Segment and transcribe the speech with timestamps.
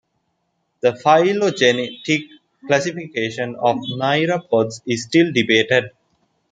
[0.79, 2.21] The phylogenetic
[2.65, 5.91] classification of myriapods is still debated.